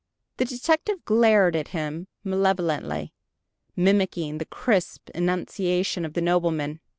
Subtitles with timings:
[0.37, 3.13] The detective glared at him malevolently,
[3.75, 6.79] mimicking the crisp enunciation of the nobleman.